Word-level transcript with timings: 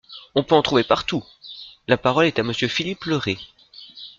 On 0.33 0.43
peut 0.43 0.55
en 0.55 0.63
trouver 0.63 0.83
partout! 0.83 1.23
La 1.87 1.95
parole 1.95 2.25
est 2.25 2.39
à 2.39 2.43
Monsieur 2.43 2.67
Philippe 2.67 3.05
Le 3.05 3.17
Ray. 3.17 3.37